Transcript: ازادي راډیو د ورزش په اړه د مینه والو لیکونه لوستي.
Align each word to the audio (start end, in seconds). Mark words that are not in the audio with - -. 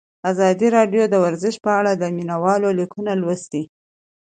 ازادي 0.31 0.67
راډیو 0.77 1.03
د 1.09 1.15
ورزش 1.25 1.55
په 1.65 1.71
اړه 1.79 1.91
د 1.95 2.03
مینه 2.15 2.35
والو 2.43 2.69
لیکونه 2.79 3.11
لوستي. 3.21 3.63